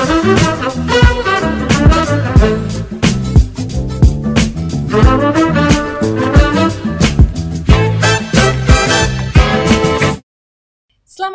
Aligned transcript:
Selamat 0.00 0.24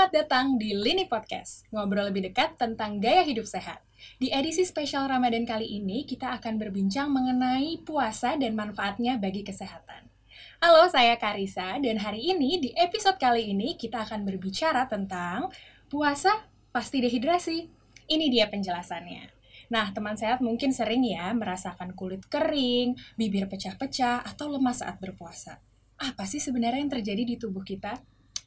datang 0.10 0.58
di 0.58 0.74
Lini 0.74 1.06
Podcast, 1.06 1.70
ngobrol 1.70 2.10
lebih 2.10 2.34
dekat 2.34 2.58
tentang 2.58 2.98
gaya 2.98 3.22
hidup 3.22 3.46
sehat. 3.46 3.86
Di 4.18 4.34
edisi 4.34 4.66
spesial 4.66 5.14
Ramadan 5.14 5.46
kali 5.46 5.78
ini, 5.78 6.02
kita 6.10 6.34
akan 6.34 6.58
berbincang 6.58 7.14
mengenai 7.14 7.86
puasa 7.86 8.34
dan 8.34 8.58
manfaatnya 8.58 9.22
bagi 9.22 9.46
kesehatan. 9.46 10.10
Halo, 10.58 10.90
saya 10.90 11.14
Karisa, 11.22 11.78
dan 11.78 12.02
hari 12.02 12.34
ini 12.34 12.58
di 12.58 12.74
episode 12.74 13.22
kali 13.22 13.54
ini 13.54 13.78
kita 13.78 14.10
akan 14.10 14.26
berbicara 14.26 14.90
tentang 14.90 15.54
puasa 15.86 16.50
pasti 16.74 17.06
dehidrasi. 17.06 17.85
Ini 18.06 18.30
dia 18.30 18.46
penjelasannya. 18.50 19.34
Nah, 19.74 19.90
teman 19.90 20.14
sehat 20.14 20.46
mungkin 20.46 20.70
sering 20.70 21.02
ya 21.02 21.34
merasakan 21.34 21.98
kulit 21.98 22.26
kering, 22.30 22.94
bibir 23.18 23.50
pecah-pecah, 23.50 24.22
atau 24.22 24.54
lemas 24.54 24.86
saat 24.86 25.02
berpuasa. 25.02 25.58
Apa 25.98 26.30
sih 26.30 26.38
sebenarnya 26.38 26.86
yang 26.86 26.94
terjadi 26.94 27.24
di 27.26 27.36
tubuh 27.40 27.66
kita? 27.66 27.98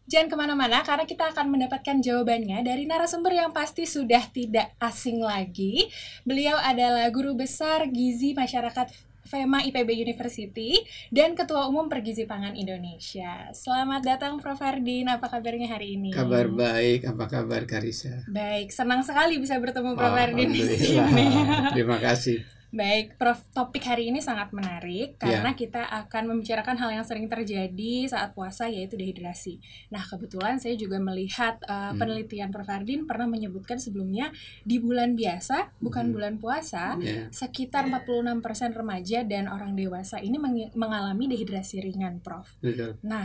Jangan 0.08 0.28
ke 0.32 0.36
mana-mana 0.40 0.80
karena 0.88 1.04
kita 1.04 1.36
akan 1.36 1.52
mendapatkan 1.52 2.00
jawabannya 2.00 2.64
dari 2.64 2.88
narasumber 2.88 3.44
yang 3.44 3.52
pasti 3.52 3.84
sudah 3.84 4.24
tidak 4.32 4.72
asing 4.80 5.20
lagi. 5.20 5.84
Beliau 6.24 6.56
adalah 6.56 7.12
guru 7.12 7.36
besar 7.36 7.84
gizi 7.92 8.32
masyarakat 8.32 8.88
FEMA 9.28 9.60
IPB 9.68 9.92
University 10.08 10.80
dan 11.12 11.36
Ketua 11.36 11.68
Umum 11.68 11.92
Pergizi 11.92 12.24
Pangan 12.24 12.56
Indonesia. 12.56 13.52
Selamat 13.52 14.00
datang 14.00 14.40
Prof. 14.40 14.56
Hardin, 14.58 15.06
apa 15.06 15.28
kabarnya 15.28 15.70
hari 15.70 16.00
ini? 16.00 16.10
Kabar 16.10 16.48
baik, 16.50 17.06
apa 17.06 17.24
kabar 17.30 17.62
Karisa? 17.68 18.24
Baik, 18.26 18.72
senang 18.72 19.04
sekali 19.04 19.36
bisa 19.36 19.60
bertemu 19.60 19.94
Prof. 19.94 20.16
Hardin 20.16 20.50
di 20.50 20.64
sini. 20.64 21.26
Terima 21.76 22.00
kasih. 22.00 22.57
Baik, 22.68 23.16
Prof. 23.16 23.40
Topik 23.56 23.80
hari 23.80 24.12
ini 24.12 24.20
sangat 24.20 24.52
menarik 24.52 25.16
karena 25.16 25.56
kita 25.56 25.88
akan 25.88 26.36
membicarakan 26.36 26.76
hal 26.76 27.00
yang 27.00 27.06
sering 27.06 27.24
terjadi 27.24 28.04
saat 28.04 28.36
puasa 28.36 28.68
yaitu 28.68 28.92
dehidrasi. 29.00 29.56
Nah, 29.88 30.04
kebetulan 30.04 30.60
saya 30.60 30.76
juga 30.76 31.00
melihat 31.00 31.56
uh, 31.64 31.96
Hmm. 31.96 31.96
penelitian 31.96 32.52
Prof. 32.52 32.68
Hardin 32.68 33.08
pernah 33.08 33.24
menyebutkan 33.24 33.80
sebelumnya 33.80 34.28
di 34.68 34.76
bulan 34.76 35.16
biasa, 35.16 35.80
bukan 35.80 36.12
Hmm. 36.12 36.14
bulan 36.14 36.34
puasa, 36.36 37.00
Ya, 37.00 37.32
sekitar 37.32 37.88
46% 37.88 38.76
remaja 38.76 39.24
dan 39.24 39.48
orang 39.48 39.72
dewasa 39.72 40.20
ini 40.20 40.36
mengalami 40.76 41.24
dehidrasi 41.24 41.80
ringan, 41.80 42.20
Prof. 42.20 42.52
betul. 42.60 43.00
Nah, 43.00 43.24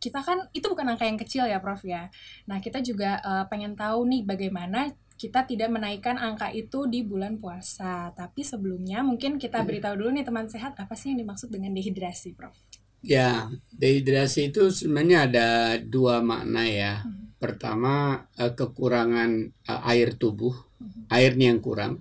kita 0.00 0.24
kan 0.24 0.48
itu 0.56 0.64
bukan 0.64 0.96
angka 0.96 1.04
yang 1.04 1.20
kecil 1.20 1.44
ya, 1.44 1.60
Prof 1.60 1.84
ya. 1.84 2.08
Nah, 2.48 2.64
kita 2.64 2.80
juga 2.80 3.20
uh, 3.20 3.44
pengen 3.52 3.76
tahu 3.76 4.08
nih 4.08 4.24
bagaimana 4.24 4.96
kita 5.16 5.48
tidak 5.48 5.68
menaikkan 5.72 6.16
angka 6.20 6.52
itu 6.52 6.84
di 6.86 7.00
bulan 7.02 7.40
puasa. 7.42 8.12
Tapi 8.12 8.40
sebelumnya 8.44 9.00
mungkin 9.00 9.40
kita 9.40 9.58
Hmm. 9.60 9.68
beritahu 9.68 9.94
dulu 9.96 10.10
nih 10.16 10.24
teman 10.28 10.46
sehat 10.48 10.76
apa 10.76 10.94
sih 10.94 11.12
yang 11.12 11.20
dimaksud 11.24 11.48
dengan 11.48 11.72
dehidrasi, 11.72 12.36
Prof? 12.36 12.56
Ya, 13.04 13.48
dehidrasi 13.70 14.50
itu 14.50 14.68
sebenarnya 14.72 15.18
ada 15.30 15.48
dua 15.78 16.20
makna 16.20 16.64
ya. 16.66 16.94
Mhm. 17.06 17.38
Pertama, 17.38 18.24
eh, 18.36 18.52
kekurangan 18.52 19.30
eh, 19.70 19.90
air 19.92 20.16
tubuh, 20.16 20.54
Mhm. 20.80 21.00
airnya 21.12 21.46
yang 21.54 21.60
kurang. 21.62 21.92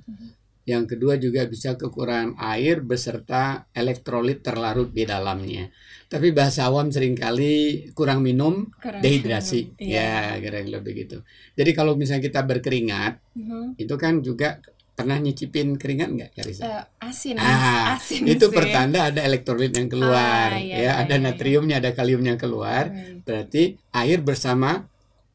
Yang 0.66 0.97
kedua 0.97 1.13
juga 1.16 1.45
bisa 1.45 1.77
kekurangan 1.77 2.41
air 2.41 2.81
beserta 2.81 3.69
elektrolit 3.71 4.41
terlarut 4.41 4.89
di 4.89 5.05
dalamnya. 5.05 5.69
Tapi 6.05 6.33
bahasa 6.33 6.66
awam 6.66 6.89
sering 6.89 7.13
kali 7.13 7.85
kurang 7.94 8.19
minum, 8.19 8.73
Kurang 8.75 8.97
dehidrasi. 8.97 9.61
minum. 9.71 9.77
Iya. 9.77 10.09
Ya, 10.33 10.41
kira-kira 10.41 10.80
begitu. 10.81 11.17
Jadi 11.53 11.71
kalau 11.71 11.93
misalnya 11.93 12.25
kita 12.25 12.41
berkeringat, 12.41 13.13
Mhm. 13.38 13.77
itu 13.77 13.93
kan 13.93 14.19
juga 14.19 14.58
pernah 14.91 15.19
nyicipin 15.19 15.75
keringat 15.75 16.09
nggak, 16.09 16.31
Karisa? 16.33 16.63
Eh, 16.63 16.83
asin, 17.03 17.36
Ah, 17.36 17.93
asin 17.93 18.23
itu 18.31 18.47
sih. 18.47 18.55
pertanda 18.55 19.11
ada 19.11 19.21
elektrolit 19.21 19.69
yang 19.69 19.86
keluar 19.86 20.49
Ah, 20.49 20.58
iya, 20.58 20.71
ya 20.71 20.81
iya, 20.81 20.91
ada 20.97 21.13
iya, 21.13 21.17
iya. 21.19 21.25
natriumnya 21.30 21.75
ada 21.77 21.92
kaliumnya 21.92 22.39
keluar 22.39 22.89
Baik. 22.89 23.21
berarti 23.21 23.64
air 23.92 24.23
bersama 24.23 24.87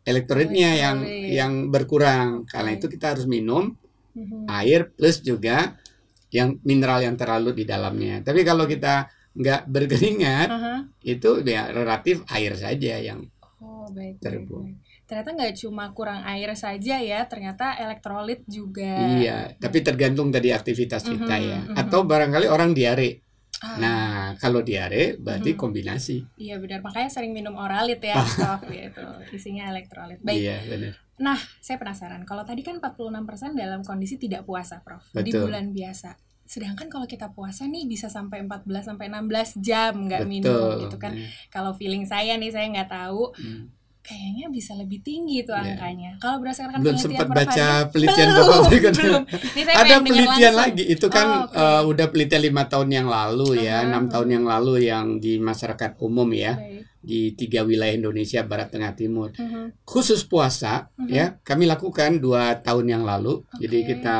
elektrolitnya 0.02 0.70
yang 0.74 0.96
Elektrolit. 1.04 1.30
yang 1.30 1.52
berkurang 1.68 2.28
karena 2.48 2.70
Oke. 2.72 2.78
itu 2.78 2.86
kita 2.88 3.06
harus 3.12 3.28
minum 3.28 3.76
Mhm. 4.14 4.46
air 4.48 4.90
plus 4.90 5.20
juga 5.20 5.78
yang 6.30 6.58
mineral 6.62 7.02
yang 7.02 7.14
terlalu 7.18 7.54
di 7.54 7.64
dalamnya 7.66 8.22
tapi 8.22 8.42
kalau 8.42 8.66
kita 8.66 9.06
nggak 9.30 9.66
berkeringat 9.66 10.48
Aha. 10.50 10.74
itu 11.02 11.42
ya 11.42 11.70
relatif 11.70 12.22
air 12.28 12.54
saja 12.54 12.98
yang 12.98 13.22
Oh, 13.60 13.84
baik, 13.92 14.24
Terbuang. 14.24 14.72
baik. 14.72 14.76
Ternyata 15.04 15.30
nggak 15.36 15.54
cuma 15.60 15.92
kurang 15.92 16.24
air 16.24 16.48
saja 16.56 16.96
ya, 16.96 17.28
ternyata 17.28 17.76
elektrolit 17.76 18.40
juga. 18.48 18.96
iya 18.96 19.52
tapi 19.52 19.84
tergantung 19.84 20.32
dari 20.32 20.48
aktivitas 20.48 21.04
kita 21.04 21.36
Mhm, 21.36 21.44
ya 21.44 21.60
mhm. 21.68 21.76
atau 21.76 22.08
barangkali 22.08 22.48
orang 22.48 22.72
diare 22.72 23.20
Ah, 23.60 23.76
nah 23.76 24.00
kalau 24.40 24.64
diare 24.64 25.20
berarti 25.20 25.52
Mhm. 25.52 25.60
kombinasi 25.60 26.16
Iya 26.40 26.56
benar, 26.56 26.80
makanya 26.80 27.12
sering 27.12 27.36
minum 27.36 27.52
oralit 27.52 28.00
ya, 28.00 28.16
Prof, 28.40 28.64
gitu. 28.72 29.04
Isinya 29.28 29.68
elektrolit. 29.68 30.16
Baik, 30.24 30.40
iya 30.40 30.56
benar 30.64 30.96
saya 31.58 31.76
penasaran. 31.76 32.24
Kalau 32.24 32.42
tadi 32.42 32.60
kan 32.60 32.80
46% 32.80 33.12
dalam 33.52 33.80
kondisi 33.80 34.16
tidak 34.16 34.42
puasa, 34.42 34.80
Prof. 34.80 35.04
Di 35.12 35.28
Betul. 35.28 35.46
bulan 35.46 35.70
biasa. 35.70 36.16
Sedangkan 36.42 36.88
kalau 36.88 37.04
kita 37.04 37.30
puasa 37.30 37.62
nih 37.64 37.84
bisa 37.84 38.08
sampai 38.08 38.42
14 38.42 38.82
sampai 38.84 39.06
16 39.06 39.54
jam 39.60 39.94
nggak 40.00 40.24
minum 40.24 40.80
gitu 40.80 40.96
kan. 40.96 41.12
Ya. 41.12 41.28
Kalau 41.48 41.72
feeling 41.72 42.02
saya 42.02 42.34
nih 42.34 42.50
saya 42.50 42.66
nggak 42.66 42.90
tahu, 42.90 43.30
Hmm. 43.32 43.70
kayaknya 44.00 44.48
bisa 44.48 44.74
lebih 44.74 44.98
tinggi 44.98 45.44
tuh 45.44 45.52
Iya. 45.52 45.76
angkanya. 45.76 46.10
Kalau 46.18 46.40
berdasarkan 46.40 46.80
belum 46.80 46.96
penelitian 46.96 47.20
sempat 47.20 47.28
baca 47.30 47.66
penelitian 47.86 48.28
belum, 48.32 48.62
belum. 48.96 49.22
Ini 49.30 49.62
saya 49.62 49.76
Ada 49.76 49.94
penelitian 50.00 50.26
langsung. 50.26 50.62
lagi 50.66 50.84
itu 50.88 51.06
kan 51.06 51.26
Oh, 51.28 51.44
oke. 51.46 51.54
eh, 51.54 51.82
udah 51.86 52.06
penelitian 52.08 52.42
lima 52.42 52.62
tahun 52.64 52.88
yang 52.90 53.06
lalu 53.06 53.48
ya, 53.60 53.76
Uh-huh. 53.76 53.86
enam 53.86 54.04
tahun 54.08 54.28
yang 54.32 54.44
lalu 54.48 54.72
yang 54.82 55.06
di 55.20 55.36
masyarakat 55.38 55.90
umum 56.00 56.26
ya 56.32 56.56
Baik. 56.56 56.82
Di 57.00 57.32
tiga 57.32 57.64
wilayah 57.64 57.96
Indonesia 57.96 58.44
Barat 58.44 58.68
Tengah 58.70 58.92
Timur. 58.92 59.32
Mhm. 59.32 59.84
Khusus 59.84 60.24
puasa 60.24 60.92
Mhm. 60.96 61.08
ya 61.08 61.26
kami 61.40 61.64
lakukan 61.64 62.20
dua 62.20 62.60
tahun 62.60 62.86
yang 62.92 63.02
lalu. 63.02 63.40
Jadi 63.56 63.76
Oke. 63.80 63.86
kita 63.96 64.18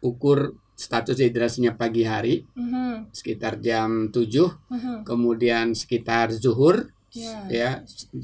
ukur 0.00 0.56
status 0.74 1.20
hidrasinya 1.20 1.76
pagi 1.76 2.02
hari 2.02 2.42
Mhm. 2.50 3.14
sekitar 3.14 3.62
jam 3.62 4.10
7 4.10 4.58
Mhm. 4.68 5.06
kemudian 5.06 5.70
sekitar 5.70 6.34
zuhur 6.34 6.90
Iya. 7.14 7.38
ya 7.46 7.70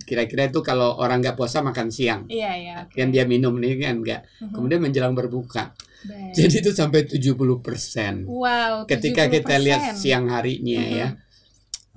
kira-kira 0.03 0.51
itu 0.51 0.59
kalau 0.61 0.99
orang 0.99 1.23
nggak 1.23 1.39
puasa 1.39 1.63
makan 1.63 1.95
siang 1.95 2.27
Iya, 2.27 2.51
iya. 2.59 2.75
oke. 2.83 2.99
yang 2.99 3.15
dia 3.15 3.23
minum 3.23 3.55
ini 3.63 3.79
kan 3.79 4.03
enggak 4.03 4.27
Mhm. 4.43 4.51
kemudian 4.51 4.81
menjelang 4.83 5.15
berbuka 5.15 5.79
Baik. 6.01 6.33
Jadi 6.33 6.65
itu 6.65 6.71
sampai 6.73 7.05
70% 7.05 8.25
wow, 8.25 8.89
ketika 8.89 9.29
kita 9.29 9.53
70%. 9.53 9.65
lihat 9.69 9.81
siang 9.95 10.27
harinya 10.27 10.81
Mhm. 10.81 10.97
ya. 10.97 11.09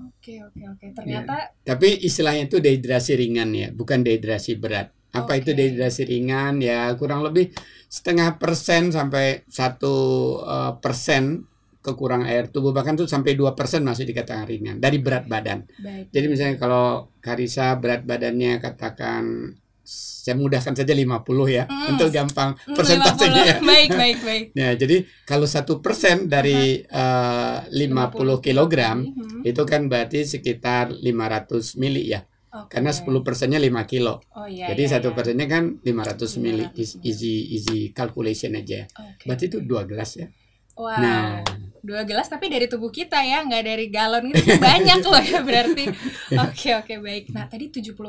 Oke, 0.01 0.41
oke, 0.41 0.61
oke. 0.73 0.85
Ternyata 0.97 1.53
Tapi 1.61 2.01
istilahnya 2.01 2.49
itu 2.49 2.57
dehidrasi 2.57 3.13
ringan 3.13 3.53
ya, 3.53 3.69
bukan 3.69 4.01
dehidrasi 4.01 4.57
berat. 4.57 4.89
Apa 5.13 5.37
itu 5.37 5.53
Oke. 5.53 5.57
dehidrasi 5.61 6.09
ringan? 6.09 6.57
Ya 6.57 6.89
kurang 6.97 7.21
lebih 7.21 7.53
setengah 7.85 8.41
persen 8.41 8.89
sampai 8.89 9.45
satu 9.45 9.95
eh, 10.41 10.73
persen 10.81 11.45
kekurangan 11.83 12.25
air 12.31 12.47
tubuh 12.47 12.71
bahkan 12.71 12.95
tuh 12.95 13.05
sampai 13.05 13.35
dua 13.35 13.53
persen 13.53 13.83
masih 13.83 14.07
dikatakan 14.07 14.47
ringan 14.47 14.77
dari 14.79 14.97
berat 15.03 15.27
badan. 15.27 15.67
baik. 15.83 16.09
Jadi 16.15 16.25
misalnya 16.31 16.55
kalau 16.57 17.11
Karisa 17.19 17.75
berat 17.77 18.07
badannya 18.07 18.57
katakan 18.63 19.53
saya 19.83 20.39
mudahkan 20.39 20.71
saja 20.71 20.89
50 20.89 21.19
ya 21.45 21.67
Mm. 21.67 21.91
untuk 21.91 22.07
gampang 22.09 22.55
Hmm, 22.55 22.71
persentasenya 22.73 23.44
50. 23.44 23.51
ya. 23.51 23.55
Baik, 23.69 23.89
baik, 23.91 24.17
baik. 24.23 24.45
Ya, 24.55 24.69
jadi 24.73 24.97
kalau 25.23 25.44
satu 25.45 25.83
persen 25.83 26.27
dari 26.27 26.79
eh, 26.81 27.57
50 27.69 28.39
kilogram 28.39 29.03
Mhm. 29.03 29.43
itu 29.43 29.61
kan 29.63 29.85
berarti 29.85 30.23
sekitar 30.23 30.95
500 30.95 31.75
mili 31.75 32.07
ya. 32.07 32.23
Oke. 32.53 32.77
Karena 32.77 32.93
10 32.93 33.19
persennya 33.19 33.57
5 33.57 33.83
kilo. 33.83 34.22
Oh 34.31 34.45
iya. 34.45 34.69
Jadi 34.69 34.83
iya, 34.85 34.91
satu 34.93 35.09
iya. 35.09 35.16
persennya 35.17 35.47
kan 35.49 35.63
500 35.81 36.38
mili. 36.38 36.63
500 36.69 36.79
Is- 36.79 36.97
Easy 37.03 37.35
easy 37.51 37.79
calculation 37.91 38.53
aja. 38.53 38.85
Oke. 38.95 39.25
Berarti 39.25 39.43
itu 39.49 39.58
dua 39.59 39.84
gelas 39.84 40.16
ya. 40.16 40.29
Wow. 40.75 40.97
Nah, 40.97 41.41
Dua 41.84 42.08
gelas 42.08 42.31
tapi 42.31 42.47
dari 42.47 42.72
tubuh 42.72 42.87
kita 42.87 43.20
ya, 43.20 43.43
nggak 43.43 43.59
dari 43.59 43.91
galon 43.91 44.31
gitu. 44.31 44.55
Banyak 44.55 45.03
loh 45.03 45.20
ya 45.20 45.43
berarti. 45.43 45.84
Oke, 46.47 46.72
oke, 46.72 46.96
baik. 46.97 47.35
Nah, 47.35 47.43
tadi 47.46 47.67
70% 47.67 47.99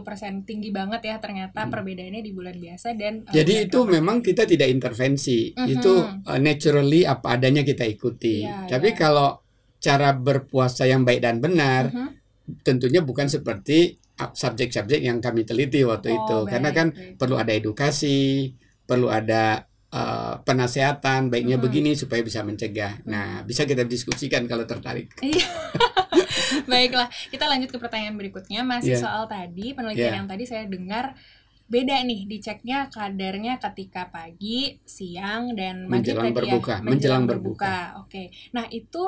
tinggi 0.46 0.70
banget 0.70 1.02
ya 1.02 1.18
ternyata 1.18 1.66
Hmm. 1.66 1.74
perbedaannya 1.74 2.22
di 2.22 2.30
bulan 2.30 2.54
biasa 2.54 2.94
dan 2.94 3.26
eh, 3.26 3.34
jadi 3.34 3.66
itu 3.66 3.82
memang 3.82 4.22
kita 4.22 4.46
tidak 4.46 4.70
intervensi. 4.70 5.50
Mhm. 5.50 5.66
Itu 5.66 5.90
uh, 6.06 6.38
naturally 6.38 7.02
apa 7.02 7.34
adanya 7.34 7.66
kita 7.66 7.82
ikuti. 7.82 8.46
Iya, 8.46 8.70
Tapi 8.70 8.94
iya. 8.94 8.96
kalau 8.96 9.42
cara 9.76 10.14
berpuasa 10.14 10.86
yang 10.86 11.02
baik 11.02 11.18
dan 11.18 11.42
benar 11.42 11.90
Mhm. 11.90 12.08
tentunya 12.62 13.02
bukan 13.02 13.26
seperti 13.26 13.98
uh, 14.14 14.30
subjek-subjek 14.30 15.02
yang 15.02 15.18
kami 15.18 15.42
teliti 15.42 15.82
waktu 15.82 16.14
Oh, 16.14 16.16
itu. 16.16 16.38
Karena 16.46 16.70
baik, 16.70 16.78
kan 16.78 16.86
baik. 16.94 17.18
perlu 17.18 17.34
ada 17.34 17.50
edukasi, 17.50 18.54
perlu 18.86 19.10
ada 19.10 19.66
uh, 19.94 20.42
penasehatan 20.42 21.30
baiknya 21.30 21.56
Mhm. 21.56 21.64
begini 21.64 21.90
supaya 21.94 22.20
bisa 22.20 22.42
mencegah. 22.42 22.98
Nah, 23.06 23.46
bisa 23.46 23.62
kita 23.62 23.86
diskusikan 23.86 24.44
kalau 24.50 24.66
tertarik. 24.66 25.14
Iya. 25.22 25.46
Baiklah, 26.70 27.06
kita 27.30 27.46
lanjut 27.46 27.70
ke 27.70 27.78
pertanyaan 27.78 28.18
berikutnya 28.18 28.66
masih 28.66 28.98
Iya. 28.98 29.02
soal 29.02 29.24
tadi 29.30 29.72
penelitian 29.72 30.10
Iya. 30.10 30.18
yang 30.18 30.28
tadi 30.28 30.44
saya 30.44 30.64
dengar 30.66 31.14
beda 31.64 31.96
nih 32.04 32.28
diceknya 32.28 32.92
kadarnya 32.92 33.56
ketika 33.56 34.12
pagi, 34.12 34.76
siang 34.84 35.56
dan 35.56 35.88
Menjelang 35.88 36.28
tadi 36.30 36.36
berbuka, 36.36 36.74
ya. 36.76 36.84
menjelang 36.84 37.24
Oke. 38.04 38.22
Nah, 38.52 38.68
itu 38.68 39.02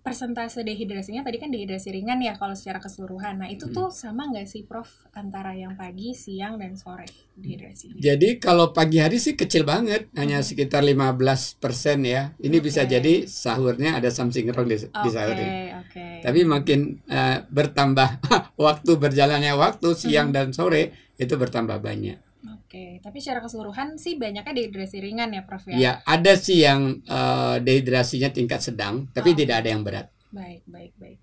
persentase 0.00 0.64
dehidrasinya 0.64 1.20
tadi 1.20 1.36
kan 1.36 1.52
dehidrasi 1.52 1.92
ringan 1.92 2.24
ya 2.24 2.32
kalau 2.34 2.56
secara 2.56 2.80
keseluruhan. 2.80 3.36
Nah, 3.36 3.48
itu 3.52 3.68
Hmm. 3.68 3.76
tuh 3.76 3.88
sama 3.92 4.32
nggak 4.32 4.48
sih 4.48 4.64
Prof 4.64 4.88
antara 5.12 5.52
yang 5.52 5.76
pagi, 5.76 6.16
siang 6.16 6.56
dan 6.56 6.72
sore 6.72 7.04
dehidrasinya? 7.36 8.00
Jadi 8.00 8.40
kalau 8.40 8.72
pagi 8.72 8.96
hari 8.96 9.20
sih 9.20 9.36
kecil 9.36 9.68
banget, 9.68 10.08
hanya 10.16 10.40
Mhm. 10.40 10.46
sekitar 10.46 10.80
15% 10.80 12.00
ya. 12.02 12.32
Ini 12.40 12.56
bisa 12.58 12.88
Oke. 12.88 12.96
jadi 12.96 13.14
sahurnya 13.28 14.00
ada 14.00 14.08
something 14.08 14.48
wrong 14.48 14.66
di, 14.66 14.80
di 14.80 14.88
Oke, 14.88 15.10
sahur 15.12 15.36
ini. 15.36 15.76
oke. 15.76 16.06
Tapi 16.24 16.40
makin 16.48 16.80
eh, 17.04 17.38
bertambah 17.46 18.08
waktu 18.56 18.92
berjalannya 18.96 19.52
waktu 19.52 19.88
siang 19.92 20.32
Mhm. 20.32 20.34
dan 20.34 20.48
sore 20.56 20.96
itu 21.20 21.36
bertambah 21.36 21.76
banyak. 21.76 22.29
Oke, 22.70 23.02
tapi 23.02 23.18
secara 23.18 23.42
keseluruhan 23.42 23.98
sih 23.98 24.14
banyaknya 24.14 24.54
dehidrasi 24.54 25.02
ringan 25.02 25.34
ya 25.34 25.42
Prof 25.42 25.66
ya? 25.66 25.74
Ya, 25.74 25.92
ada 26.06 26.38
sih 26.38 26.62
yang 26.62 27.02
eh, 27.02 27.56
dehidrasinya 27.58 28.30
tingkat 28.30 28.62
sedang, 28.62 29.10
tapi 29.10 29.34
Oh. 29.34 29.36
tidak 29.36 29.66
ada 29.66 29.74
yang 29.74 29.82
berat. 29.82 30.06
Baik, 30.30 30.62
baik, 30.70 30.94
baik. 30.94 31.18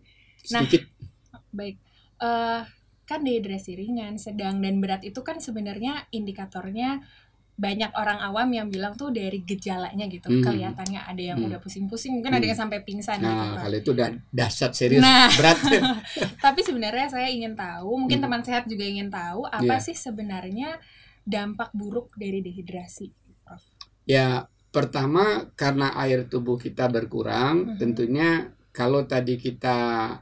Nah, 0.51 0.67
Sedikit 0.67 0.91
Baik, 1.47 1.79
eh 2.19 2.61
kan 3.07 3.23
dehidrasi 3.23 3.79
ringan, 3.79 4.19
sedang 4.19 4.59
dan 4.59 4.83
berat 4.83 5.07
itu 5.07 5.23
kan 5.23 5.39
sebenarnya 5.39 6.11
indikatornya 6.11 6.99
banyak 7.55 7.95
orang 7.95 8.19
awam 8.19 8.51
yang 8.51 8.67
bilang 8.67 8.93
tuh 8.93 9.09
dari 9.09 9.39
gejalanya 9.39 10.03
gitu, 10.05 10.27
Hmm. 10.27 10.43
kelihatannya 10.43 10.99
ada 10.99 11.23
yang 11.23 11.39
Hmm. 11.39 11.47
udah 11.47 11.63
pusing-pusing, 11.63 12.11
mungkin 12.11 12.29
ada 12.29 12.43
Hmm. 12.43 12.51
yang 12.51 12.59
sampai 12.59 12.83
pingsan 12.83 13.17
gitu. 13.17 13.25
Nah, 13.25 13.55
Prof. 13.55 13.63
kalau 13.63 13.77
itu 13.79 13.89
udah 13.95 14.07
dahsyat 14.29 14.71
serius 14.75 14.99
Nah. 14.99 15.31
berat. 15.39 15.55
Tapi 16.37 16.59
sebenarnya 16.59 17.07
saya 17.07 17.31
ingin 17.31 17.55
tahu, 17.55 17.95
mungkin 17.95 18.19
Hmm. 18.19 18.25
teman 18.27 18.43
sehat 18.43 18.67
juga 18.67 18.83
ingin 18.83 19.07
tahu 19.07 19.47
apa 19.47 19.79
Iya. 19.79 19.85
sih 19.87 19.95
sebenarnya 19.95 20.75
dampak 21.27 21.75
buruk 21.75 22.15
dari 22.15 22.39
dehidrasi, 22.39 23.11
Prof? 23.43 23.59
Ya, 24.07 24.47
pertama 24.71 25.51
karena 25.59 25.91
air 25.99 26.23
tubuh 26.31 26.55
kita 26.55 26.87
berkurang, 26.87 27.75
Mhm. 27.75 27.77
tentunya 27.77 28.29
kalau 28.71 29.03
tadi 29.03 29.35
kita 29.35 29.75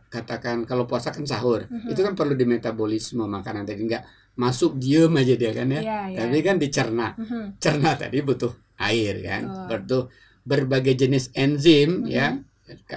katakan 0.09 0.65
kalau 0.65 0.89
puasa 0.89 1.13
kan 1.13 1.21
sahur, 1.21 1.69
Mhm. 1.69 1.93
itu 1.93 2.01
kan 2.01 2.13
perlu 2.17 2.33
di 2.33 2.49
metabolisme 2.49 3.21
makanan 3.21 3.67
tadi 3.67 3.85
nggak 3.85 4.33
masuk 4.35 4.81
diem 4.81 5.13
aja 5.13 5.35
dia 5.37 5.51
kan 5.53 5.67
ya. 5.69 5.81
Iya, 5.83 5.99
iya. 6.09 6.17
Tapi 6.25 6.37
kan 6.41 6.57
dicerna. 6.57 7.13
Mhm. 7.13 7.61
Cerna 7.61 7.93
tadi 7.93 8.17
butuh 8.19 8.51
air 8.81 9.15
kan, 9.21 9.43
Betul. 9.45 9.67
butuh 9.69 10.03
berbagai 10.41 10.95
jenis 10.97 11.29
enzim 11.37 12.03
Mhm. 12.03 12.09
ya. 12.09 12.27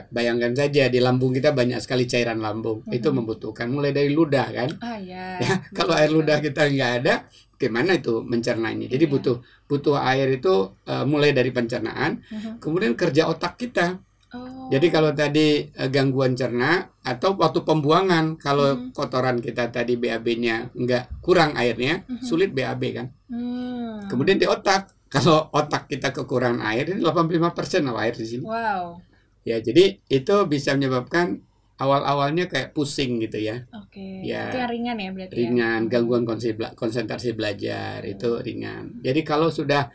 Bayangkan 0.09 0.57
saja 0.57 0.89
di 0.89 0.97
lambung 0.97 1.37
kita 1.37 1.53
banyak 1.53 1.77
sekali 1.85 2.09
cairan 2.09 2.41
lambung, 2.41 2.81
Mhm. 2.89 2.95
itu 2.95 3.09
membutuhkan 3.13 3.69
mulai 3.69 3.93
dari 3.93 4.09
ludah 4.09 4.49
kan. 4.49 4.71
Ah 4.81 4.97
ya. 4.97 5.37
Ya, 5.37 5.55
kalau 5.77 5.93
air 5.93 6.09
ludah 6.09 6.41
kita 6.41 6.65
nggak 6.65 6.93
ada, 7.05 7.29
gimana 7.59 7.99
itu 7.99 8.23
mencernanya? 8.23 8.87
Jadi 8.87 9.05
Iya. 9.05 9.13
butuh 9.13 9.37
butuh 9.69 9.99
air 10.01 10.31
itu 10.33 10.73
eh, 10.87 11.05
mulai 11.05 11.35
dari 11.35 11.51
pencernaan, 11.53 12.23
Mhm. 12.25 12.63
kemudian 12.63 12.95
kerja 12.95 13.29
otak 13.29 13.59
kita. 13.61 13.99
Oh. 14.29 14.69
Jadi 14.69 14.87
kalau 14.93 15.11
tadi 15.13 15.67
eh, 15.69 15.89
gangguan 15.91 16.39
cerna 16.39 16.87
atau 17.03 17.35
waktu 17.37 17.65
pembuangan, 17.67 18.39
kalau 18.41 18.77
Mhm. 18.77 18.97
kotoran 18.97 19.43
kita 19.43 19.69
tadi 19.75 19.99
BAB-nya 19.99 20.71
nggak 20.73 21.21
kurang 21.25 21.57
airnya, 21.59 22.05
Mhm. 22.07 22.23
sulit 22.25 22.55
BAB 22.55 22.83
kan. 22.95 23.07
Hmm. 23.29 24.05
Kemudian 24.09 24.41
di 24.41 24.45
otak, 24.49 24.93
kalau 25.09 25.49
otak 25.53 25.89
kita 25.89 26.13
kekurangan 26.13 26.61
air, 26.65 26.93
ini 26.93 27.01
85% 27.01 27.85
loh 27.89 27.97
air 27.97 28.13
di 28.13 28.25
sini. 28.25 28.45
Wow. 28.45 29.01
Ya, 29.49 29.57
jadi 29.65 29.97
itu 30.13 30.37
bisa 30.45 30.77
menyebabkan 30.77 31.41
awal-awalnya 31.79 32.47
kayak 32.47 32.71
pusing 32.71 33.19
gitu 33.19 33.39
ya. 33.39 33.63
Oke. 33.73 34.23
Ya. 34.23 34.51
Itu 34.51 34.59
yang 34.59 34.71
ringan 34.71 34.97
ya 34.99 35.09
berarti 35.15 35.33
ya? 35.33 35.39
ringan 35.39 35.81
gangguan 35.87 36.23
konsentrasi 36.23 36.55
bela- 36.55 36.75
konsentrasi 36.75 37.29
belajar 37.33 37.99
itu 38.03 38.29
ringan 38.39 38.99
jadi 38.99 39.21
kalau 39.23 39.49
sudah 39.49 39.87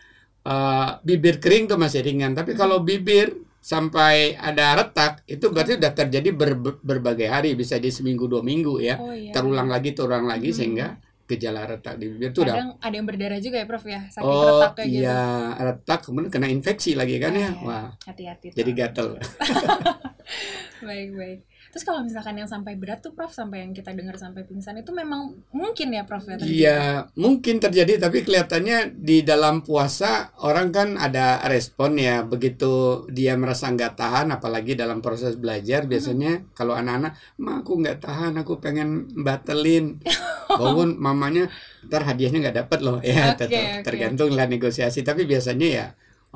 eh, 0.41 0.89
bibir 1.01 1.37
kering 1.37 1.67
tuh 1.67 1.75
masih 1.75 1.99
ringan 1.99 2.31
tapi 2.31 2.51
kalau 2.53 2.79
bibir 2.79 3.31
sampai 3.59 4.35
ada 4.35 4.75
retak 4.75 5.23
itu 5.25 5.47
berarti 5.47 5.79
sudah 5.79 5.91
terjadi 5.91 6.29
ber- 6.31 6.79
berbagai 6.79 7.27
hari 7.27 7.55
bisa 7.55 7.75
di 7.77 7.87
seminggu 7.87 8.27
dua 8.27 8.39
minggu 8.39 8.75
ya 8.77 8.95
Oh 8.97 9.11
iya. 9.11 9.31
terulang 9.31 9.67
lagi 9.67 9.95
terulang 9.95 10.23
lagi 10.23 10.51
Hmm. 10.51 10.57
sehingga 10.59 10.87
gejala 11.23 11.63
retak 11.65 11.95
di 11.95 12.11
bibir 12.11 12.31
itu 12.31 12.43
udah 12.43 12.75
ada 12.77 12.91
yang 12.91 13.07
berdarah 13.07 13.39
juga 13.39 13.55
ya 13.55 13.65
Prof 13.65 13.87
ya, 13.87 14.01
saking 14.09 14.27
oh 14.27 14.43
retaknya 14.59 14.83
gitu. 14.83 14.99
iya 14.99 15.19
retak 15.57 15.99
kemudian 16.03 16.27
kena 16.29 16.47
infeksi 16.47 16.91
lagi 16.93 17.15
kan 17.17 17.31
ya 17.33 17.39
Iya. 17.49 17.51
wah 17.59 17.87
Hati-hati. 18.03 18.47
jadi 18.51 18.71
gatel 18.73 19.07
baik 20.83 21.09
baik. 21.15 21.39
Terus 21.73 21.89
kalau 21.89 22.05
misalkan 22.05 22.37
yang 22.37 22.45
sampai 22.45 22.77
berat 22.77 23.01
tuh 23.01 23.17
Prof 23.17 23.33
sampai 23.33 23.65
yang 23.65 23.73
kita 23.73 23.97
dengar 23.97 24.13
sampai 24.13 24.45
pingsan 24.45 24.77
itu 24.77 24.93
memang 24.93 25.33
mungkin 25.49 25.89
ya 25.89 26.05
Prof 26.05 26.21
ya 26.29 26.37
terjadi? 26.37 26.53
Iya, 26.53 26.81
mungkin 27.17 27.57
terjadi 27.57 27.97
tapi 27.97 28.21
kelihatannya 28.21 28.93
di 28.93 29.25
dalam 29.25 29.65
puasa 29.65 30.37
orang 30.45 30.69
kan 30.69 31.01
ada 31.01 31.41
respon 31.49 31.97
ya. 31.97 32.21
Begitu 32.21 33.09
dia 33.09 33.33
merasa 33.33 33.73
nggak 33.73 33.97
tahan 33.97 34.29
apalagi 34.29 34.77
dalam 34.77 35.01
proses 35.01 35.33
belajar 35.33 35.89
biasanya 35.89 36.45
kalau 36.53 36.77
anak-anak 36.77 37.17
ma 37.41 37.65
aku 37.65 37.81
nggak 37.81 38.05
tahan 38.05 38.37
aku 38.37 38.61
pengen 38.61 39.09
batelin 39.25 39.97
bangun 40.61 40.93
mamanya 41.01 41.49
ntar 41.89 42.05
hadiahnya 42.05 42.53
nggak 42.53 42.57
dapet 42.69 42.79
loh. 42.85 43.01
Ya 43.01 43.33
Oke, 43.33 43.49
tetap 43.49 43.81
oke. 43.81 43.81
tergantung 43.81 44.29
lah 44.37 44.45
negosiasi. 44.45 45.01
Tapi 45.01 45.25
biasanya 45.25 45.67
ya 45.73 45.87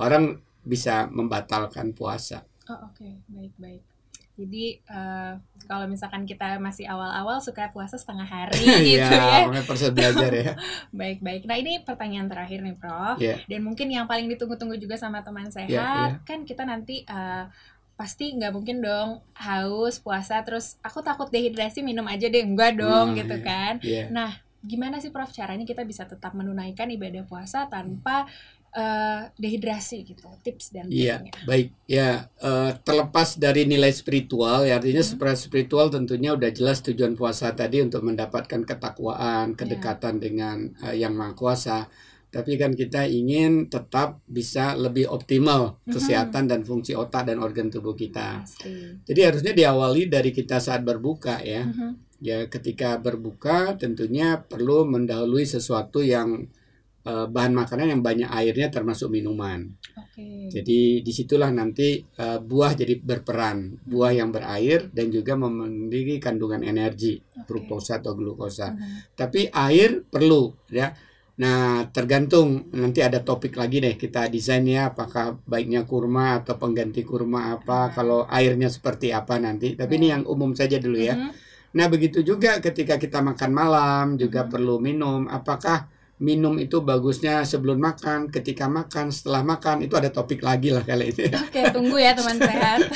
orang 0.01 0.41
bisa 0.65 1.05
membatalkan 1.13 1.93
puasa. 1.93 2.41
Oh 2.73 2.89
oke, 2.89 3.21
baik 3.29 3.53
baik. 3.61 3.85
Jadi 4.37 4.77
eh, 4.77 5.33
kalau 5.65 5.89
misalkan 5.89 6.29
kita 6.29 6.61
masih 6.61 6.85
awal-awal 6.85 7.41
suka 7.41 7.73
puasa 7.73 7.97
setengah 7.97 8.29
hari 8.29 8.61
gitu 8.85 9.01
ya. 9.01 9.09
ya 9.09 9.49
namanya 9.49 9.65
proses 9.65 9.89
belajar 9.89 10.29
ya 10.29 10.53
Baik 10.99 11.25
baik. 11.25 11.49
Nah 11.49 11.57
ini 11.57 11.81
pertanyaan 11.81 12.29
terakhir 12.29 12.61
nih 12.61 12.77
Prof. 12.77 13.17
Iya. 13.17 13.41
Dan 13.49 13.65
mungkin 13.65 13.89
yang 13.89 14.05
paling 14.05 14.29
ditunggu-tunggu 14.29 14.77
juga 14.77 14.93
sama 14.93 15.25
teman 15.25 15.49
sehat 15.49 15.73
Iya, 15.73 16.21
kan 16.21 16.45
kita 16.45 16.69
nanti 16.69 17.01
eh, 17.01 17.45
pasti 17.97 18.29
nggak 18.37 18.53
mungkin 18.53 18.77
dong 18.85 19.25
haus 19.33 19.97
puasa 19.97 20.37
terus 20.45 20.77
aku 20.85 21.01
takut 21.01 21.33
dehidrasi 21.33 21.81
minum 21.81 22.05
aja 22.05 22.29
deh 22.29 22.45
enggak 22.45 22.77
dong 22.77 23.13
Nah, 23.13 23.17
gitu 23.17 23.41
iya. 23.41 23.45
kan. 23.45 23.73
Iya. 23.81 24.03
Nah 24.13 24.31
gimana 24.61 25.01
sih 25.01 25.09
Prof 25.09 25.33
caranya 25.33 25.65
kita 25.65 25.81
bisa 25.81 26.05
tetap 26.05 26.37
menunaikan 26.37 26.93
ibadah 26.93 27.25
puasa 27.25 27.65
tanpa 27.73 28.29
eh, 28.77 29.21
dehidrasi 29.33 30.05
gitu 30.05 30.29
tips 30.45 30.69
dan 30.69 30.85
Iya, 30.85 31.25
baik. 31.43 31.73
Ya, 31.89 32.29
eh, 32.37 32.71
terlepas 32.85 33.33
dari 33.35 33.65
nilai 33.65 33.89
spiritual, 33.89 34.69
ya 34.69 34.77
artinya 34.77 35.01
Hmm. 35.01 35.33
spiritual 35.33 35.89
tentunya 35.89 36.37
udah 36.37 36.53
jelas 36.53 36.85
tujuan 36.85 37.17
puasa 37.17 37.49
tadi 37.51 37.81
untuk 37.81 38.05
mendapatkan 38.05 38.61
Iya. 38.61 38.69
ketakwaan, 38.69 39.57
kedekatan 39.57 40.21
dengan 40.21 40.57
eh, 40.85 40.93
Yang 40.95 41.13
Maha 41.17 41.33
Kuasa. 41.33 41.79
Tapi 42.27 42.59
kan 42.59 42.75
kita 42.75 43.07
ingin 43.07 43.65
tetap 43.65 44.19
bisa 44.27 44.75
lebih 44.75 45.07
optimal 45.09 45.79
Mhm. 45.81 45.95
kesehatan 45.95 46.45
dan 46.45 46.61
fungsi 46.61 46.93
otak 46.93 47.25
dan 47.25 47.39
organ 47.39 47.71
tubuh 47.71 47.95
kita. 47.95 48.43
Pasti. 48.45 48.99
Jadi 49.01 49.21
harusnya 49.25 49.53
diawali 49.55 50.05
dari 50.05 50.29
kita 50.29 50.59
saat 50.59 50.83
berbuka 50.83 51.41
ya. 51.41 51.65
Mhm. 51.65 51.89
Ya, 52.19 52.45
ketika 52.45 52.97
berbuka 52.97 53.73
tentunya 53.73 54.37
perlu 54.37 54.85
mendahului 54.85 55.45
sesuatu 55.45 56.03
yang 56.03 56.45
eh, 57.07 57.25
bahan 57.31 57.53
makanan 57.55 57.87
yang 57.95 58.01
banyak 58.03 58.27
airnya 58.27 58.67
termasuk 58.67 59.07
minuman. 59.07 59.63
Oke. 59.95 60.51
Jadi 60.51 60.99
di 60.99 61.11
situlah 61.15 61.47
nanti 61.49 62.03
eh, 62.03 62.39
buah 62.43 62.75
jadi 62.75 62.99
berperan, 62.99 63.79
buah 63.87 64.11
yang 64.11 64.29
berair 64.35 64.91
dan 64.91 65.07
juga 65.07 65.39
memiliki 65.39 66.19
kandungan 66.19 66.67
energi, 66.67 67.15
fruktosa 67.47 68.03
atau 68.03 68.11
glukosa. 68.11 68.75
Mhm. 68.75 69.15
Tapi 69.15 69.47
air 69.47 70.03
perlu 70.03 70.51
ya. 70.67 70.91
Nah 71.37 71.85
tergantung 71.93 72.65
nanti 72.73 73.05
ada 73.05 73.21
topik 73.21 73.61
lagi 73.61 73.77
deh 73.77 73.93
kita 73.93 74.25
desain 74.25 74.65
ya 74.65 74.89
apakah 74.89 75.37
baiknya 75.45 75.85
kurma 75.85 76.41
atau 76.41 76.57
pengganti 76.57 77.05
kurma 77.05 77.53
apa, 77.53 77.87
Hmm. 77.87 77.93
kalau 77.93 78.19
airnya 78.25 78.67
seperti 78.67 79.13
apa 79.13 79.37
nanti. 79.37 79.77
Tapi 79.77 80.01
ini 80.01 80.09
Baik. 80.09 80.13
yang 80.17 80.23
umum 80.25 80.51
saja 80.57 80.81
dulu 80.81 80.97
ya. 80.97 81.13
Mhm. 81.13 81.31
Nah 81.77 81.85
begitu 81.93 82.25
juga 82.25 82.57
ketika 82.57 82.97
kita 82.97 83.21
makan 83.21 83.51
malam 83.53 84.05
juga 84.17 84.43
Mhm. 84.43 84.49
perlu 84.49 84.75
minum. 84.81 85.29
Apakah 85.29 85.85
minum 86.17 86.57
itu 86.57 86.81
bagusnya 86.81 87.45
sebelum 87.45 87.77
makan, 87.77 88.33
ketika 88.33 88.65
makan, 88.65 89.13
setelah 89.13 89.45
makan 89.45 89.85
itu 89.85 89.93
ada 89.93 90.09
topik 90.09 90.41
lagi 90.41 90.73
lah 90.73 90.81
kali 90.81 91.13
itu. 91.13 91.25
ya. 91.29 91.37
Oke, 91.37 91.61
tunggu 91.69 91.97
ya 92.01 92.11
teman 92.17 92.37
sehat. 92.41 92.79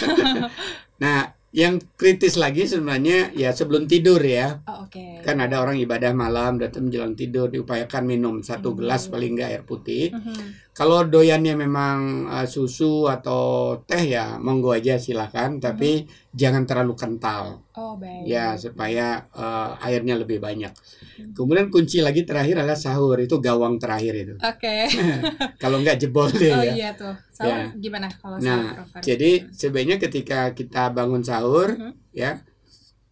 Nah 1.02 1.34
yang 1.52 1.84
kritis 1.98 2.38
lagi 2.38 2.64
sebenarnya 2.64 3.34
ya 3.34 3.50
sebelum 3.52 3.90
tidur 3.90 4.22
ya. 4.22 4.62
Oh, 4.70 4.86
oke. 4.86 5.26
Kan 5.26 5.42
ada 5.42 5.60
orang 5.60 5.82
ibadah 5.82 6.14
malam 6.14 6.62
datang 6.62 6.88
menjelang 6.88 7.18
tidur 7.18 7.50
diupayakan 7.50 8.06
minum 8.06 8.40
satu 8.40 8.72
Minum 8.72 8.86
gelas 8.86 9.10
paling 9.10 9.34
enggak 9.34 9.50
air 9.50 9.64
putih. 9.66 10.14
Mhm. 10.14 10.71
Kalau 10.72 11.04
doyannya 11.04 11.52
memang 11.54 11.98
uh, 12.26 12.48
susu 12.48 13.04
atau 13.06 13.76
teh 13.84 14.08
ya 14.08 14.40
monggo 14.40 14.72
aja 14.72 14.96
silahkan, 14.96 15.60
tapi 15.60 16.08
jangan 16.32 16.64
terlalu 16.64 16.96
kental. 16.96 17.60
Oh, 17.76 17.96
baik. 17.96 18.24
ya 18.24 18.56
supaya 18.56 19.28
eh, 19.32 19.70
airnya 19.84 20.16
lebih 20.16 20.40
banyak. 20.40 20.72
Hmm. 20.72 21.32
Kemudian 21.32 21.68
kunci 21.68 22.00
lagi 22.00 22.24
terakhir 22.24 22.60
adalah 22.60 22.76
sahur 22.76 23.20
itu 23.20 23.36
gawang 23.40 23.80
terakhir 23.80 24.14
itu. 24.16 24.34
Oke. 24.40 24.88
Kalau 25.64 25.80
nggak 25.80 26.00
jebol 26.00 26.32
deh 26.40 26.52
Oh 26.52 26.64
ya. 26.64 26.72
iya 26.72 26.90
tuh. 26.96 27.16
Sahur 27.32 27.52
Ya. 27.52 27.68
gimana 27.76 28.08
kalau 28.08 28.40
Nah, 28.40 28.88
sahur? 28.88 29.04
Jadi 29.04 29.32
sebaiknya 29.52 29.98
ketika 30.00 30.52
kita 30.52 30.92
bangun 30.92 31.20
sahur 31.20 31.76
Mhm. 31.76 31.92
ya 32.12 32.40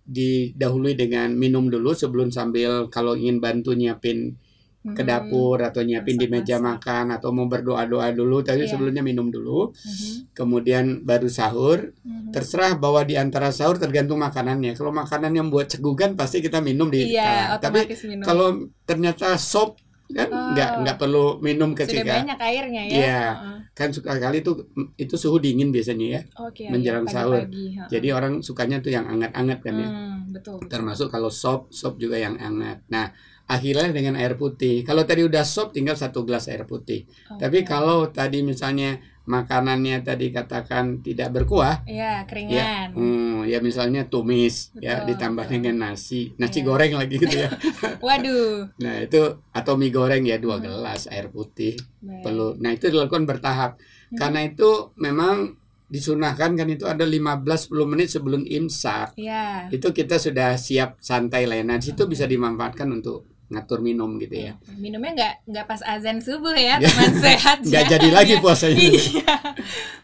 didahului 0.06 0.96
dengan 0.96 1.30
minum 1.36 1.70
dulu 1.70 1.94
sebelum 1.94 2.32
sambil 2.32 2.88
kalau 2.90 3.14
ingin 3.14 3.38
bantu 3.38 3.78
nyiapin 3.78 4.40
ke 4.80 5.04
Mhm. 5.04 5.10
dapur 5.12 5.60
atau 5.60 5.84
nyiapin 5.84 6.16
di 6.16 6.26
meja 6.26 6.56
Masak-masak. 6.56 6.80
makan 6.80 7.06
atau 7.12 7.30
mau 7.30 7.46
berdoa-doa 7.46 8.08
dulu 8.10 8.40
tapi 8.40 8.64
Iya. 8.64 8.72
sebelumnya 8.72 9.04
minum 9.04 9.28
dulu 9.28 9.76
Mhm. 9.76 10.32
kemudian 10.32 10.86
baru 11.04 11.28
sahur 11.28 11.92
Mhm. 12.00 12.32
terserah 12.32 12.74
bahwa 12.74 13.04
di 13.04 13.14
antara 13.14 13.52
sahur 13.52 13.76
tergantung 13.76 14.18
makanannya 14.18 14.72
kalau 14.74 14.90
makanan 14.90 15.36
yang 15.36 15.48
buat 15.48 15.68
cegugan 15.68 16.16
pasti 16.16 16.40
kita 16.40 16.60
minum 16.60 16.88
di 16.88 17.12
Iya, 17.12 17.60
kala. 17.60 17.60
tapi 17.60 17.80
minum. 18.08 18.24
kalau 18.24 18.48
ternyata 18.84 19.36
sop 19.36 19.76
kan 20.10 20.26
Oh. 20.26 20.56
nggak 20.56 20.70
nggak 20.82 20.98
perlu 20.98 21.38
minum 21.38 21.70
Sudah 21.70 21.86
ketika 21.86 22.14
banyak 22.16 22.40
airnya 22.42 22.82
ya. 22.82 22.96
Iya. 22.96 23.24
Kan 23.70 23.94
suka 23.94 24.18
kali 24.18 24.42
itu 24.42 24.52
itu 24.98 25.16
suhu 25.16 25.38
dingin 25.38 25.70
biasanya 25.70 26.08
ya 26.10 26.22
Oke. 26.42 26.66
Menjelang 26.66 27.06
iya, 27.06 27.14
sahur. 27.14 27.46
heeh. 27.46 27.86
jadi 27.88 28.08
orang 28.12 28.42
sukanya 28.42 28.80
tuh 28.80 28.90
yang 28.90 29.06
anget-anget 29.06 29.60
kan 29.60 29.76
ya 29.76 29.86
Hmm, 29.86 30.34
betul. 30.34 30.58
betul. 30.58 30.68
termasuk 30.68 31.08
kalau 31.08 31.30
sop 31.30 31.70
sop 31.70 31.96
juga 31.96 32.16
yang 32.16 32.36
hangat 32.36 32.82
nah 32.88 33.12
akhirnya 33.50 33.90
dengan 33.90 34.14
air 34.14 34.38
putih 34.38 34.82
kalau 34.82 35.02
tadi 35.02 35.26
udah 35.26 35.42
sop 35.42 35.74
tinggal 35.74 35.98
satu 35.98 36.22
gelas 36.22 36.46
air 36.46 36.64
putih 36.64 37.10
tapi 37.36 37.66
Oke. 37.66 37.68
kalau 37.68 38.06
tadi 38.08 38.40
misalnya 38.42 39.02
makanannya 39.26 40.02
tadi 40.02 40.30
katakan 40.30 41.02
tidak 41.02 41.30
berkuah 41.32 41.86
Iya, 41.86 42.26
keringan. 42.26 42.94
hmm, 42.94 43.46
ya 43.46 43.58
misalnya 43.60 44.06
tumis 44.06 44.74
ya 44.76 45.02
Betul, 45.02 45.08
ditambah 45.08 45.44
betul. 45.44 45.54
dengan 45.56 45.76
nasi 45.84 46.34
nasi 46.36 46.60
Iya. 46.60 46.66
goreng 46.66 46.94
lagi 46.94 47.16
gitu 47.16 47.36
ya 47.36 47.50
Waduh. 48.06 48.70
nah 48.78 48.96
itu 49.00 49.22
atau 49.52 49.74
mie 49.76 49.90
goreng 49.90 50.24
ya 50.24 50.38
dua 50.38 50.58
Hmm. 50.58 50.66
gelas 50.66 51.06
air 51.08 51.28
putih 51.28 51.74
Baik. 52.00 52.22
perlu 52.22 52.58
nah 52.58 52.70
itu 52.70 52.86
dilakukan 52.88 53.26
bertahap 53.26 53.78
Hmm. 54.10 54.18
karena 54.18 54.40
itu 54.44 54.70
memang 54.96 55.54
disunahkan 55.86 56.54
kan 56.54 56.66
itu 56.66 56.86
ada 56.86 57.02
15-10 57.02 57.50
menit 57.84 58.10
sebelum 58.10 58.42
imsak 58.44 59.14
Iya. 59.16 59.70
itu 59.70 59.90
kita 59.90 60.18
sudah 60.18 60.54
siap 60.56 60.98
santai 61.00 61.46
lah 61.46 61.58
ya. 61.58 61.66
Nah, 61.66 61.78
di 61.78 61.86
situ 61.88 62.06
bisa 62.06 62.26
dimanfaatkan 62.26 62.86
untuk 62.88 63.26
ngatur 63.50 63.82
minum 63.82 64.18
gitu 64.18 64.36
ya. 64.36 64.54
Minumnya 64.78 65.12
nggak 65.18 65.34
nggak 65.50 65.66
pas 65.66 65.82
azan 65.84 66.22
subuh 66.22 66.54
ya, 66.54 66.78
teman 66.84 67.14
sehat. 67.18 67.66
Nggak 67.66 67.86
ya. 67.86 67.90
jadi 67.98 68.08
lagi 68.14 68.34
Iya. 68.38 68.42
puasanya. 68.42 68.78
Iya. 68.94 69.36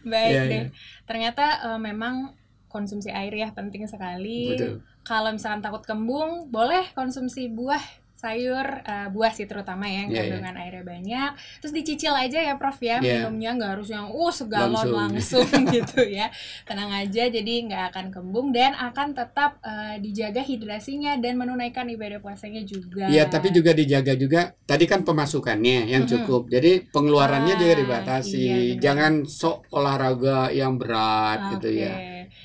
Baik 0.04 0.32
Iya, 0.32 0.42
deh. 0.44 0.50
iya. 0.52 0.64
Ternyata 1.06 1.46
eh, 1.70 1.80
memang 1.80 2.34
konsumsi 2.68 3.08
air 3.08 3.32
ya 3.32 3.54
penting 3.54 3.86
sekali. 3.86 4.52
Betul. 4.52 4.82
Kalau 5.06 5.30
misalkan 5.32 5.62
takut 5.62 5.86
kembung, 5.86 6.50
boleh 6.50 6.90
konsumsi 6.92 7.46
buah, 7.48 7.82
sayur, 8.15 8.63
eh, 8.81 9.07
buah 9.12 9.29
sih 9.29 9.43
terutama 9.43 9.86
ya 9.86 10.01
yang 10.01 10.07
Iya, 10.07 10.15
iya. 10.15 10.22
kandungan 10.31 10.55
airnya 10.55 10.84
banyak. 10.84 11.31
Terus 11.60 11.74
dicicil 11.75 12.13
aja 12.15 12.39
ya 12.41 12.55
Prof 12.55 12.79
ya 12.79 12.98
Iya. 12.98 13.27
minumnya 13.27 13.50
nggak 13.53 13.72
harus 13.75 13.89
yang 13.91 14.07
uh 14.07 14.31
segalon 14.31 14.72
Langsung. 14.72 14.95
langsung, 15.45 15.48
gitu 15.75 16.01
ya. 16.01 16.31
Tenang 16.63 16.91
aja 16.95 17.27
jadi 17.27 17.53
nggak 17.67 17.84
akan 17.91 18.05
kembung 18.10 18.50
dan 18.50 18.72
akan 18.74 19.13
tetap 19.13 19.60
eh, 19.62 20.00
dijaga 20.00 20.41
hidrasinya 20.41 21.19
dan 21.19 21.36
menunaikan 21.36 21.86
ibadah 21.86 22.17
puasanya 22.17 22.63
juga. 22.63 23.05
Iya, 23.05 23.27
tapi 23.27 23.51
juga 23.51 23.75
dijaga 23.75 24.15
juga. 24.15 24.55
Tadi 24.63 24.86
kan 24.88 25.03
pemasukannya 25.03 25.86
yang 25.86 26.07
cukup. 26.07 26.48
Jadi 26.48 26.88
pengeluarannya 26.89 27.55
juga 27.55 27.74
Ah, 27.75 27.79
dibatasi. 27.84 28.39
iya, 28.39 28.55
benar. 28.55 28.81
Jangan 28.81 29.13
sok 29.27 29.57
olahraga 29.69 30.50
yang 30.50 30.79
berat 30.79 31.60
gitu 31.60 31.67
Oke. 31.69 31.84
ya. 31.84 31.93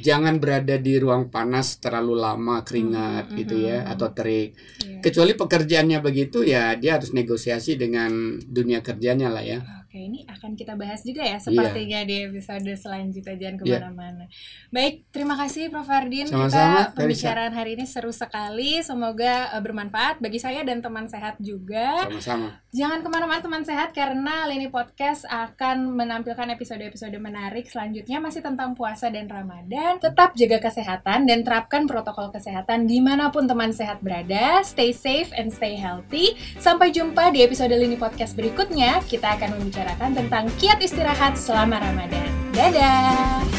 Jangan 0.00 0.40
berada 0.40 0.76
di 0.80 0.96
ruang 0.96 1.28
panas 1.28 1.76
terlalu 1.78 2.16
lama 2.18 2.64
keringat 2.64 3.30
Mhm, 3.30 3.36
gitu 3.36 3.54
ya 3.60 3.84
atau 3.86 4.08
terik. 4.10 4.56
Iya. 4.82 5.00
Kecuali 5.00 5.32
pekerjaannya 5.36 5.98
begitu 6.00 6.44
ya 6.44 6.74
dia 6.76 6.96
harus 6.96 7.12
negosiasi 7.12 7.76
dengan 7.76 8.40
dunia 8.42 8.80
kerjanya 8.80 9.28
lah 9.28 9.44
ya. 9.44 9.79
Oke, 9.90 10.06
ini 10.06 10.22
akan 10.22 10.54
kita 10.54 10.78
bahas 10.78 11.02
juga 11.02 11.26
ya 11.26 11.34
Iya. 11.34 11.42
sepertinya 11.42 12.06
di 12.06 12.22
episode 12.22 12.70
selanjutnya 12.78 13.34
jangan 13.34 13.56
ke 13.58 13.64
mana-mana. 13.74 14.24
Baik, 14.70 15.02
terima 15.10 15.34
kasih 15.34 15.66
Prof 15.66 15.82
Fardin. 15.82 16.30
Sama-sama, 16.30 16.94
kita 16.94 16.94
pembicaraan 16.94 17.50
hari 17.50 17.74
ini 17.74 17.90
seru 17.90 18.14
sekali. 18.14 18.78
Semoga 18.86 19.50
eh, 19.50 19.58
bermanfaat 19.58 20.22
bagi 20.22 20.38
saya 20.38 20.62
dan 20.62 20.78
teman 20.78 21.10
sehat 21.10 21.42
juga. 21.42 22.06
Sama-sama. 22.06 22.62
Jangan 22.70 23.02
ke 23.02 23.08
mana-mana 23.10 23.42
teman 23.42 23.66
sehat 23.66 23.90
karena 23.90 24.46
Lini 24.46 24.70
Podcast 24.70 25.26
akan 25.26 25.90
menampilkan 25.98 26.46
episode-episode 26.54 27.18
menarik 27.18 27.66
selanjutnya 27.66 28.22
masih 28.22 28.46
tentang 28.46 28.78
puasa 28.78 29.10
dan 29.10 29.26
Ramadan. 29.26 29.98
Tetap 29.98 30.38
jaga 30.38 30.70
kesehatan 30.70 31.26
dan 31.26 31.42
terapkan 31.42 31.90
protokol 31.90 32.30
kesehatan 32.30 32.86
di 32.86 33.02
mana 33.02 33.34
pun 33.34 33.50
teman 33.50 33.74
sehat 33.74 33.98
berada. 34.06 34.62
Stay 34.62 34.94
safe 34.94 35.34
and 35.34 35.50
stay 35.50 35.74
healthy. 35.74 36.38
Sampai 36.62 36.94
jumpa 36.94 37.34
di 37.34 37.42
episode 37.42 37.74
Lini 37.74 37.98
Podcast 37.98 38.38
berikutnya. 38.38 39.02
Kita 39.02 39.34
akan 39.34 39.66
membicarakan 39.80 40.10
tentang 40.12 40.44
kiat 40.60 40.78
istirahat 40.84 41.34
selama 41.40 41.80
Ramadan. 41.80 42.28
Dadah! 42.52 43.49